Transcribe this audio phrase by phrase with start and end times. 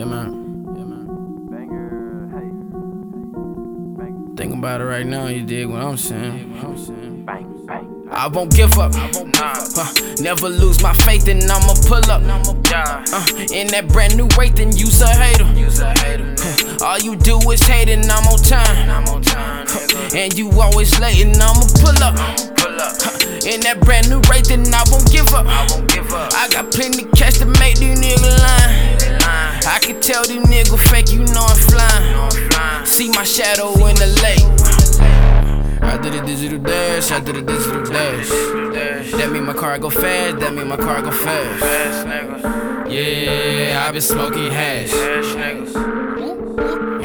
[0.00, 0.64] Yeah, man.
[0.78, 1.04] Yeah, man.
[1.50, 2.48] Banger, hey.
[4.34, 6.54] Think about it right now, you dig what I'm saying?
[6.54, 7.26] What I'm saying.
[7.26, 8.08] bang, bang.
[8.10, 8.92] I won't give up.
[8.94, 12.22] Uh, never lose my faith, and I'ma pull up.
[12.24, 15.44] Uh, in that brand new Wraith, then you's a hater.
[15.44, 18.88] Uh, all you do is hate, and I'm on time.
[19.36, 22.14] Uh, and you always late, and I'ma pull up.
[22.16, 22.50] Uh,
[23.46, 25.46] in that brand new Wraith, then I won't give up.
[25.46, 28.00] I got plenty cash to make these
[33.20, 34.46] my shadow in the lake.
[35.82, 38.30] I did a digital dash, I did a digital dash.
[38.30, 42.06] That mean my car go fast, that mean my car go fast.
[42.90, 44.94] Yeah, I been smoking hash.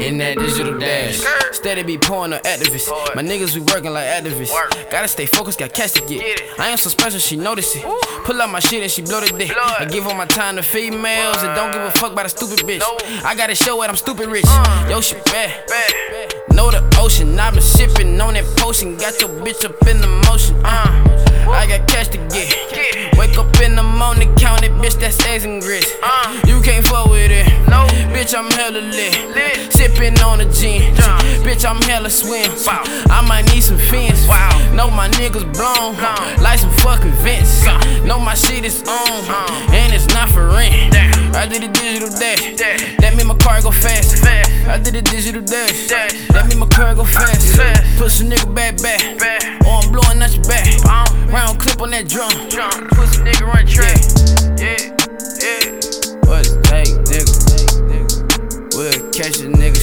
[0.00, 0.95] In that digital dash.
[1.66, 2.86] Steady be pouring on Actavis.
[3.16, 4.54] My niggas be working like activists.
[4.88, 6.40] Gotta stay focused, got cash to get.
[6.60, 7.82] I am so special, she notice it.
[8.22, 9.50] Pull up my shit and she blow the dick.
[9.50, 12.60] I give all my time to females and don't give a fuck about a stupid
[12.60, 12.82] bitch.
[13.24, 14.44] I gotta show it, I'm stupid rich.
[14.88, 15.68] Yo, shit bad.
[16.54, 18.96] Know the ocean, i been sipping on that potion.
[18.96, 20.54] Got your bitch up in the motion.
[20.64, 23.18] Uh, I got cash to get.
[23.18, 25.90] Wake up in the morning, count it, bitch, that's eggs and grits.
[26.46, 27.44] You can't fuck with it.
[28.14, 29.55] Bitch, I'm hella lit.
[29.86, 30.94] Sipping on the gin.
[31.46, 32.50] Bitch, I'm hella swim.
[33.08, 34.26] I might need some fins.
[34.74, 35.94] Know my niggas blown.
[36.42, 37.64] Like some fucking vents.
[38.04, 39.70] Know my shit is on.
[39.70, 40.92] And it's not for rent.
[41.36, 42.58] I did a digital dash.
[42.98, 44.26] That mean my car go fast.
[44.26, 45.86] I did a digital dash.
[45.86, 47.54] That mean my car go fast.
[47.96, 49.00] Push a nigga back back.
[49.62, 50.66] Or oh, I'm blowing out your back.
[51.30, 52.32] Round clip on that drum.
[52.90, 54.02] Pussy nigga run track.
[54.58, 54.82] Yeah,
[55.38, 56.26] yeah.
[56.26, 57.46] What it take, nigga?
[58.76, 59.72] We'll catch a nigga slipping, man.
[59.72, 59.75] All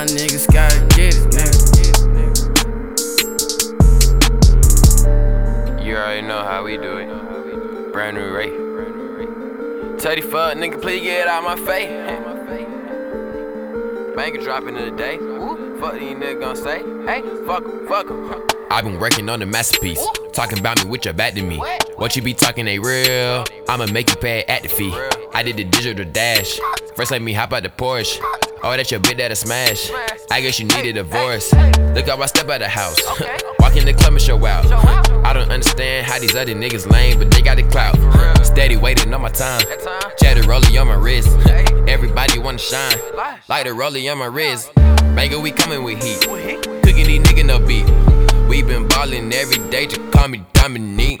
[0.00, 1.60] my niggas gotta get it, nigga.
[5.84, 7.92] You already know how we do it.
[7.92, 10.00] Brand new Wraith.
[10.00, 11.90] Tell the fuck nigga, please get out my face.
[14.16, 15.18] Banger dropping in the day.
[15.78, 16.78] Fuck these niggas gon' say.
[17.04, 18.46] Hey, fuck 'em, fuck 'em.
[18.70, 20.02] I've been working on the masterpiece.
[20.32, 21.58] Talking about me with your back to me.
[21.96, 23.44] What you be talking ain't real.
[23.68, 24.94] I'ma make you pay at the fee.
[25.34, 26.58] I did the digital dash.
[26.96, 28.18] First let me hop out the Porsche.
[28.62, 29.90] Oh, that's your bitch that a smash.
[30.30, 31.50] I guess you needed a divorce.
[31.94, 32.98] Look how I step out the house.
[33.58, 34.66] Walk in the club and show out.
[35.24, 37.96] I don't understand how these other niggas lame, but they got the clout.
[38.44, 39.62] Steady waiting on my time.
[40.18, 41.28] Cheddar rollie on my wrist.
[41.88, 42.98] Everybody wanna shine.
[43.48, 44.74] Light a rollie on my wrist.
[44.74, 46.20] Banger, we coming with heat.
[46.82, 47.86] Cooking these niggas no beat.
[48.50, 51.20] We been ballin' every day, just call me Dominique.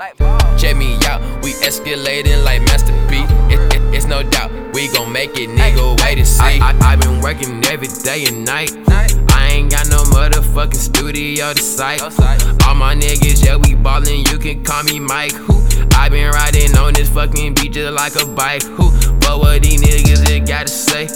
[0.58, 3.22] Check me out, we escalating like Master P.
[3.54, 5.96] It, it, it's no doubt, we gon' make it, nigga.
[6.02, 6.42] Wait and see.
[6.42, 8.72] I, I, I been working every day and night.
[8.88, 12.02] I ain't got no motherfucking studio to sight.
[12.02, 15.30] All my niggas, yeah, we ballin', you can call me Mike.
[15.30, 15.62] Who?
[15.94, 18.64] I been riding on this fucking beat just like a bike.
[18.64, 18.90] Who?
[19.20, 21.06] But what these niggas they gotta say?